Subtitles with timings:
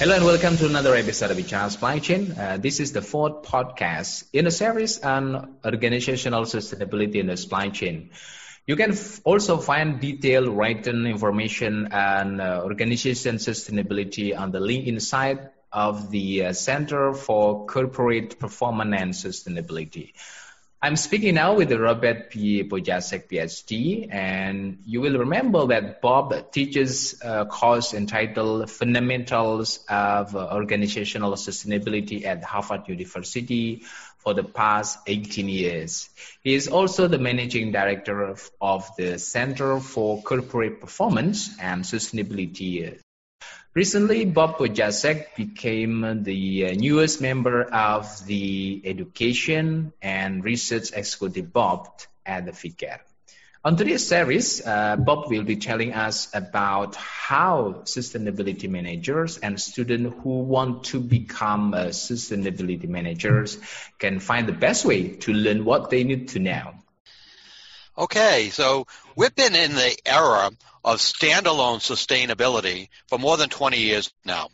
[0.00, 2.32] Hello and welcome to another episode of HR Supply Chain.
[2.32, 7.68] Uh, this is the fourth podcast in a series on organizational sustainability in the supply
[7.68, 8.08] chain.
[8.66, 14.86] You can f- also find detailed written information on uh, organization sustainability on the link
[14.86, 20.14] inside of the uh, Center for Corporate Performance and Sustainability.
[20.82, 22.64] I'm speaking now with Robert P.
[22.64, 31.32] Pojasek, PhD, and you will remember that Bob teaches a course entitled Fundamentals of Organizational
[31.32, 33.82] Sustainability at Harvard University
[34.16, 36.08] for the past 18 years.
[36.42, 42.98] He is also the managing director of, of the Center for Corporate Performance and Sustainability
[43.72, 51.86] Recently, Bob Pojasek became the uh, newest member of the Education and Research Executive Board
[52.26, 52.98] at the FICAR.
[53.64, 60.16] On today's series, uh, Bob will be telling us about how sustainability managers and students
[60.24, 63.56] who want to become uh, sustainability managers
[64.00, 66.74] can find the best way to learn what they need to know.
[67.96, 70.50] Okay, so we've been in the era
[70.84, 74.48] of standalone sustainability for more than 20 years now.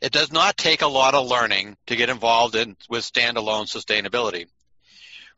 [0.00, 4.46] It does not take a lot of learning to get involved in with standalone sustainability.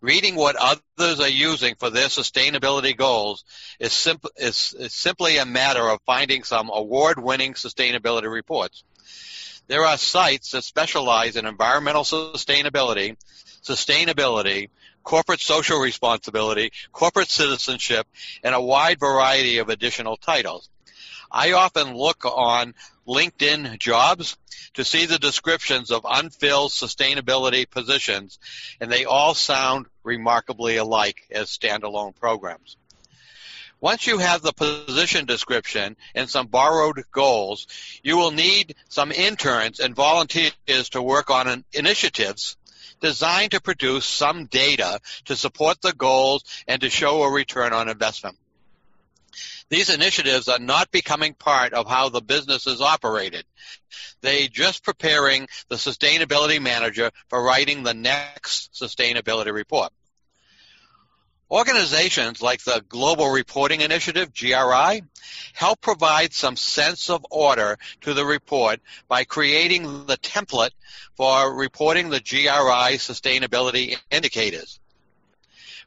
[0.02, 3.44] Reading what others are using for their sustainability goals
[3.78, 8.82] is, simp- is, is simply a matter of finding some award-winning sustainability reports.
[9.66, 13.16] There are sites that specialize in environmental sustainability,
[13.62, 14.70] sustainability,
[15.02, 18.06] corporate social responsibility, corporate citizenship,
[18.42, 20.68] and a wide variety of additional titles.
[21.30, 22.74] I often look on
[23.06, 24.36] LinkedIn jobs
[24.74, 28.38] to see the descriptions of unfilled sustainability positions,
[28.80, 32.76] and they all sound remarkably alike as standalone programs.
[33.80, 37.66] Once you have the position description and some borrowed goals,
[38.02, 42.58] you will need some interns and volunteers to work on initiatives
[43.00, 47.88] designed to produce some data to support the goals and to show a return on
[47.88, 48.36] investment.
[49.68, 53.44] These initiatives are not becoming part of how the business is operated.
[54.20, 59.92] They just preparing the sustainability manager for writing the next sustainability report.
[61.50, 65.02] Organizations like the Global Reporting Initiative, GRI,
[65.52, 70.70] help provide some sense of order to the report by creating the template
[71.16, 74.78] for reporting the GRI sustainability indicators.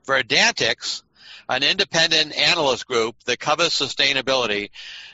[0.06, 1.03] Verdantix,
[1.50, 4.70] an independent analyst group that covers sustainability,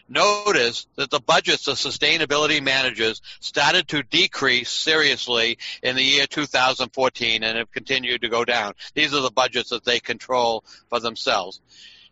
[0.07, 7.44] noticed that the budgets of sustainability managers started to decrease seriously in the year 2014
[7.44, 8.73] and have continued to go down.
[8.94, 11.62] These are the budgets that they control for themselves.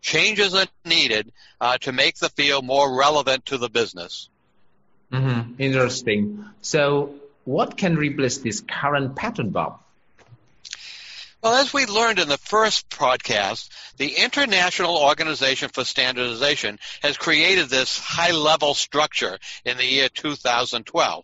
[0.01, 4.29] Changes are needed uh, to make the field more relevant to the business.
[5.11, 5.53] Mm-hmm.
[5.59, 6.45] Interesting.
[6.61, 9.79] So, what can replace this current pattern, Bob?
[11.41, 17.69] Well, as we learned in the first podcast, the International Organization for Standardization has created
[17.69, 21.23] this high-level structure in the year 2012.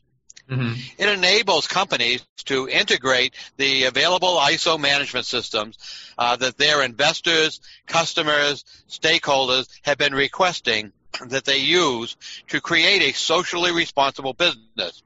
[0.50, 0.74] Mm-hmm.
[0.98, 5.78] It enables companies to integrate the available ISO management systems
[6.18, 10.92] uh, that their investors, customers, stakeholders have been requesting
[11.28, 12.18] that they use
[12.50, 15.02] to create a socially responsible business.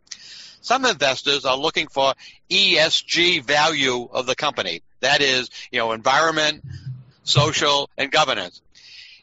[0.68, 2.14] Some investors are looking for
[2.50, 4.82] ESG value of the company.
[5.00, 6.62] That is, you know, environment,
[7.24, 8.62] social, and governance.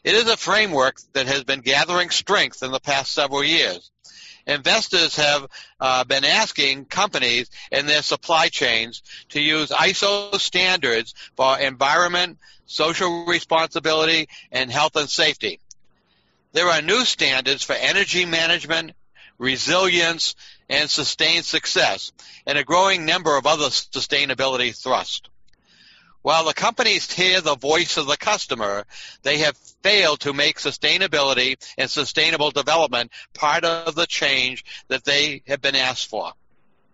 [0.03, 3.91] It is a framework that has been gathering strength in the past several years.
[4.47, 5.45] Investors have
[5.79, 13.27] uh, been asking companies in their supply chains to use ISO standards for environment, social
[13.27, 15.59] responsibility, and health and safety.
[16.53, 18.93] There are new standards for energy management,
[19.37, 20.35] resilience,
[20.69, 22.11] and sustained success,
[22.45, 25.21] and a growing number of other sustainability thrusts.
[26.21, 28.85] While the companies hear the voice of the customer,
[29.21, 35.43] they have failed to make sustainability and sustainable development part of the change that they
[35.47, 36.31] have been asked for.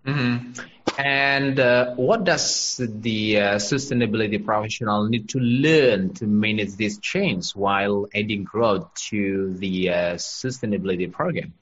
[0.06, 0.60] Mm-hmm.
[0.98, 7.52] And uh, what does the uh, sustainability professional need to learn to manage this change
[7.52, 11.54] while adding growth to the uh, sustainability program?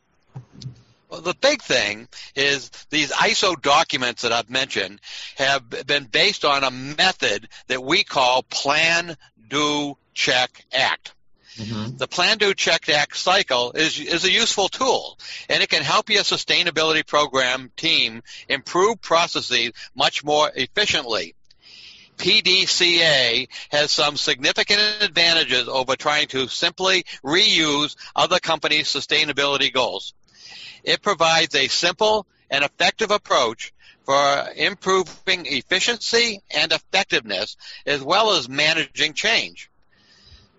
[1.09, 5.01] Well, the big thing is these ISO documents that I've mentioned
[5.38, 9.17] have been based on a method that we call Plan,
[9.47, 11.15] Do, Check, Act.
[11.56, 11.97] Mm-hmm.
[11.97, 15.17] The Plan, Do, Check, Act cycle is, is a useful tool,
[15.50, 21.33] and it can help your sustainability program team improve processes much more efficiently.
[22.17, 30.13] PDCA has some significant advantages over trying to simply reuse other companies' sustainability goals.
[30.83, 33.74] It provides a simple and effective approach
[34.06, 39.69] for improving efficiency and effectiveness as well as managing change.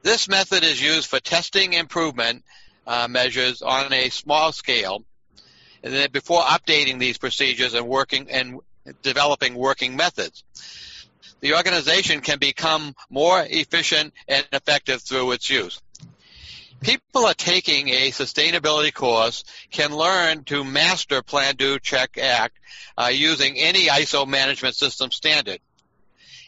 [0.02, 2.44] This method is used for testing improvement
[2.86, 5.04] uh, measures on a small scale
[5.82, 8.60] and then before updating these procedures and working and
[9.02, 10.44] developing working methods.
[11.40, 15.80] The organization can become more efficient and effective through its use
[16.80, 22.58] people are taking a sustainability course can learn to master Plan, Do, Check, Act
[22.96, 25.60] uh, using any ISO management system standard.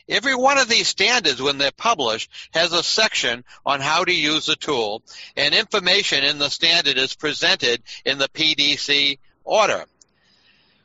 [0.08, 4.46] Every one of these standards, when they're published, has a section on how to use
[4.46, 5.02] the tool,
[5.37, 9.85] and information in the standard is presented in the PDC order.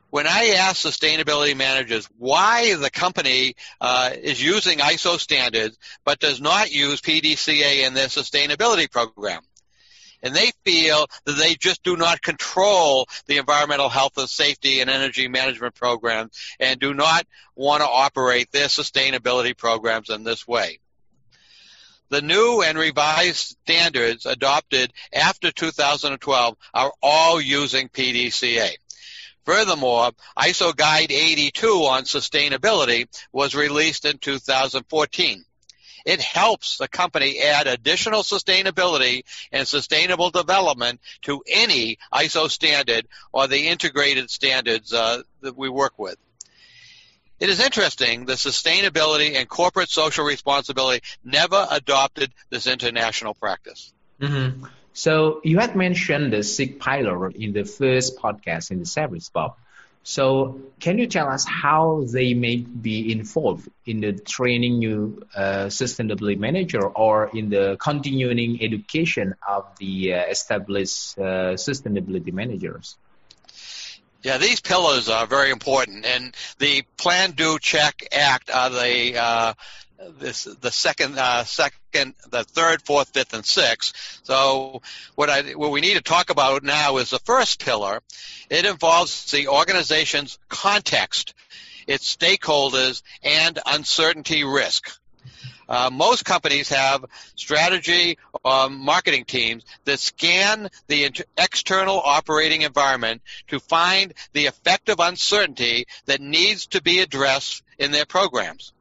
[0.09, 6.39] When I ask sustainability managers why the company uh, is using ISO standards but does
[6.39, 9.42] not use PDCA in their sustainability program,
[10.24, 14.89] and they feel that they just do not control the environmental health and safety and
[14.89, 20.80] energy management programs and do not want to operate their sustainability programs in this way.
[22.09, 28.71] The new and revised standards adopted after 2012 are all using PDCA.
[29.48, 35.46] Furthermore, ISO Guide 82 on sustainability was released in 2014.
[36.06, 39.22] It helps the company add additional sustainability
[39.54, 45.98] and sustainable development to any ISO standard or the integrated standards uh, that we work
[45.98, 46.18] with.
[47.40, 53.94] It is interesting that sustainability and corporate social responsibility never adopted this international practice.
[54.20, 54.66] Mm-hmm.
[54.98, 59.56] So you had mentioned the SIG pilot in the first podcast in the service, Bob.
[60.02, 65.68] So can you tell us how they may be involved in the training new uh,
[65.68, 72.98] sustainability manager or in the continuing education of the uh, established uh, sustainability managers?
[74.24, 79.54] Yeah, these pillars are very important, and the Plan, Do, Check, Act are the uh,
[80.20, 84.22] this the second uh, second the third fourth fifth and sixth.
[84.24, 84.82] So
[85.16, 88.02] what i what we need to talk about now is the first pillar.
[88.50, 91.34] It involves the organization's context
[91.88, 94.92] its stakeholders and uncertainty risk.
[95.70, 97.04] Uh, most companies have
[97.36, 105.00] strategy um, marketing teams that scan the inter- external operating environment to find the effective
[105.00, 108.72] uncertainty that needs to be addressed in their programs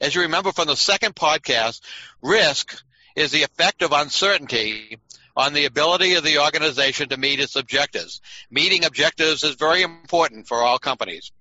[0.00, 1.80] as you remember from the second podcast,
[2.22, 2.82] risk
[3.16, 4.98] is the effect of uncertainty
[5.36, 8.20] on the ability of the organization to meet its objectives.
[8.50, 11.32] Meeting objectives is very important for all companies.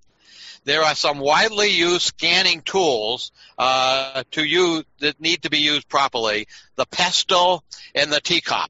[0.65, 5.89] There are some widely used scanning tools uh, to use that need to be used
[5.89, 7.63] properly: the Pestle
[7.93, 8.67] and the TCOP,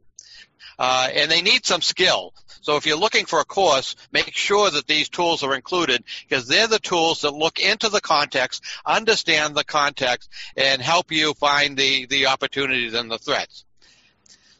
[0.79, 2.33] uh, and they need some skill.
[2.63, 6.47] So if you're looking for a course, make sure that these tools are included because
[6.47, 11.75] they're the tools that look into the context, understand the context, and help you find
[11.75, 13.65] the, the opportunities and the threats.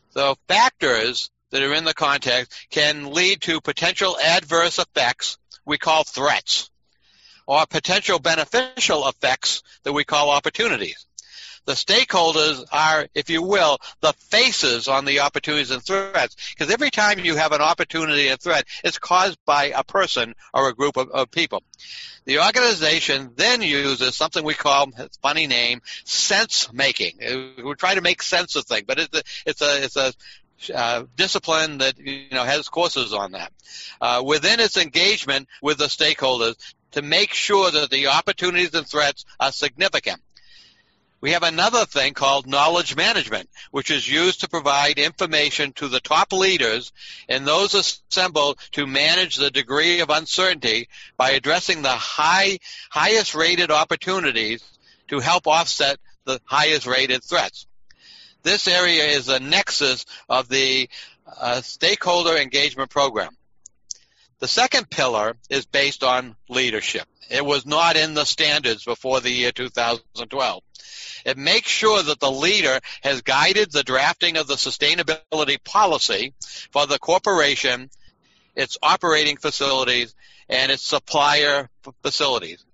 [0.10, 6.03] So factors that are in the context can lead to potential adverse effects we call
[6.03, 6.69] threats
[7.48, 11.05] or potential beneficial effects that we call opportunities.
[11.65, 16.36] The stakeholders are, if you will, the faces on the opportunities and threats.
[16.53, 20.70] Because every time you have an opportunity and threat, it's caused by a person or
[20.70, 21.63] a group of, of people.
[22.25, 24.91] The organization then uses something we call,
[25.22, 27.17] funny name, sense making.
[27.63, 30.13] We try to make sense of things, but it's a, it's a, it's a
[30.74, 33.51] uh, discipline that you know has courses on that.
[34.00, 36.55] Uh, within its engagement with the stakeholders
[36.91, 40.22] to make sure that the opportunities and threats are significant.
[41.24, 46.01] We have another thing called knowledge management, which is used to provide information to the
[46.01, 46.92] top leaders
[47.30, 53.72] and those assembled to manage the degree of uncertainty by addressing the high, highest rated
[53.72, 54.62] opportunities
[55.08, 57.68] to help offset the highest rated threats.
[58.42, 60.89] This area is a nexus of the
[61.39, 63.32] uh, stakeholder engagement program.
[64.44, 67.08] The second pillar is based on leadership.
[67.30, 70.64] It was not in the standards before the year 2012.
[71.26, 76.34] It makes sure that the leader has guided the drafting of the sustainability policy
[76.74, 77.90] for the corporation
[78.54, 80.14] its operating facilities,
[80.50, 81.70] and its supplier
[82.02, 82.66] facilities.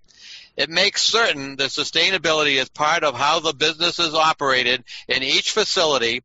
[0.58, 5.52] It makes certain that sustainability is part of how the business is operated in each
[5.52, 6.24] facility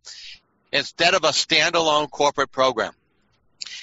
[0.72, 2.94] instead of a standalone corporate program.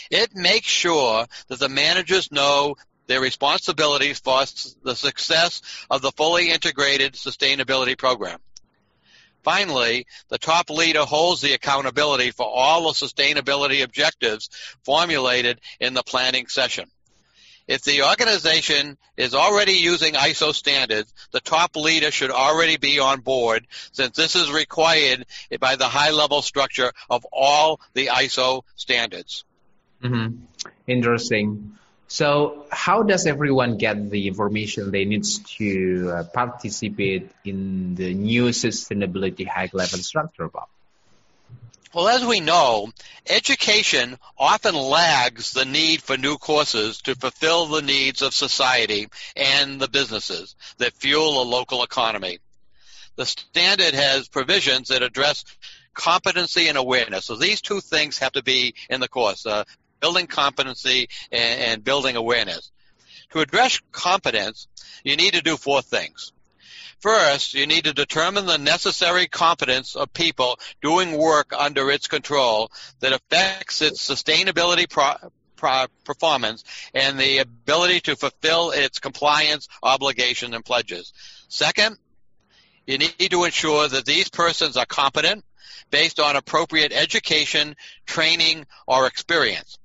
[0.10, 2.76] It makes sure that the managers know
[3.08, 4.46] their responsibilities for
[4.84, 8.40] the success of the fully integrated sustainability program.
[9.44, 14.50] Finally, the top leader holds the accountability for all the sustainability objectives
[14.86, 16.90] formulated in the planning session.
[17.68, 23.22] If the organization is already using ISO standards, the top leader should already be on
[23.22, 25.26] board since this is required
[25.60, 29.46] by the high level structure of all the ISO standards.
[30.04, 30.36] Mm-hmm.
[30.88, 31.78] Interesting.
[32.08, 35.24] So, how does everyone get the information they need
[35.58, 40.68] to uh, participate in the new sustainability high level structure, Bob?
[41.94, 42.90] Well, as we know,
[43.30, 49.80] education often lags the need for new courses to fulfill the needs of society and
[49.80, 52.40] the businesses that fuel a local economy.
[53.18, 55.44] The standard has provisions that address
[55.94, 57.26] competency and awareness.
[57.26, 59.66] So these two things have to be in the course, uh,
[60.02, 62.72] building competency and, and building awareness.
[63.32, 64.68] To address competence,
[65.04, 66.34] you need to do four things.
[67.00, 72.70] First, you need to determine the necessary competence of people doing work under its control
[73.00, 75.16] that affects its sustainability pro-
[75.56, 81.12] pro- performance and the ability to fulfill its compliance obligations and pledges.
[81.48, 81.98] Second,
[82.86, 85.44] you need to ensure that these persons are competent
[85.90, 89.80] based on appropriate education, training, or experience.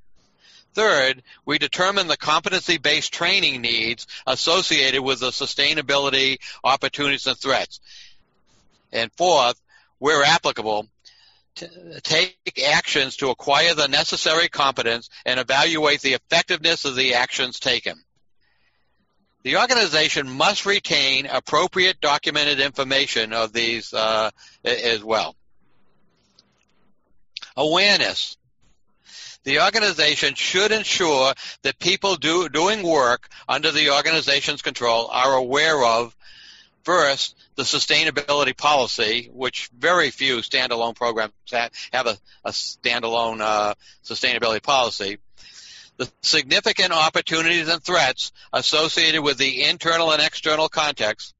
[0.77, 7.81] Third, we determine the competency-based training needs associated with the sustainability opportunities and threats.
[8.93, 9.59] And fourth,
[10.01, 10.87] where applicable,
[12.03, 17.99] take actions to acquire the necessary competence and evaluate the effectiveness of the actions taken.
[19.45, 24.31] The organization must retain appropriate documented information of these uh,
[24.63, 25.37] as well.
[27.57, 28.37] Awareness
[29.47, 35.85] the organization should ensure that people do, doing work under the organization's control are aware
[35.85, 36.15] of
[36.83, 43.75] first the sustainability policy, which very few standalone programs have a, a standalone uh,
[44.05, 45.19] sustainability policy.
[45.97, 51.35] The significant opportunities and threats associated with the internal and external context,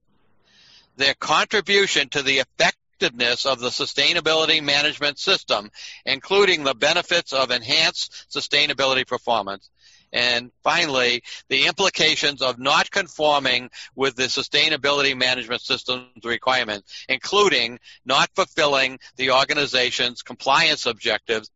[0.97, 5.71] their contribution to the effect effectiveness of the sustainability management system,
[6.05, 9.71] including the benefits of enhanced sustainability performance.
[10.13, 18.31] And finally, the implications of not conforming with the sustainability management system's requirements, including not
[18.35, 21.51] fulfilling the organization's compliance objectives,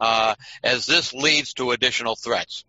[0.00, 2.64] uh, as this leads to additional threats.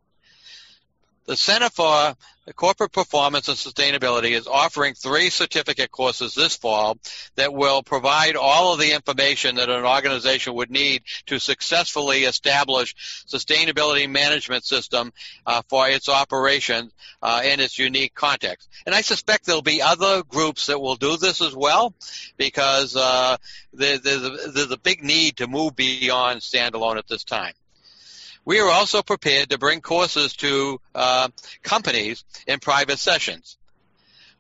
[1.28, 2.16] The Center for
[2.56, 6.98] Corporate Performance and Sustainability is offering three certificate courses this fall
[7.36, 12.96] that will provide all of the information that an organization would need to successfully establish
[13.28, 15.12] sustainability management system
[15.46, 18.70] uh, for its operations uh, in its unique context.
[18.86, 21.94] And I suspect there'll be other groups that will do this as well
[22.38, 23.36] because uh,
[23.74, 27.54] there's, a, there's a big need to move beyond standalone at this time.
[28.48, 31.28] We are also prepared to bring courses to uh,
[31.64, 33.58] companies in private sessions.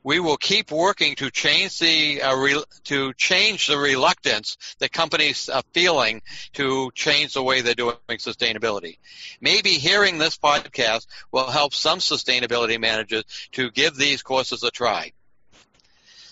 [0.02, 5.50] We will keep working to change the uh, re- to change the reluctance that companies
[5.50, 6.22] are feeling
[6.54, 8.98] to change the way they're doing sustainability.
[9.42, 15.12] Maybe hearing this podcast will help some sustainability managers to give these courses a try.